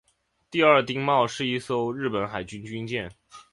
[0.49, 3.11] 第二丁卯是一艘日本海军军舰。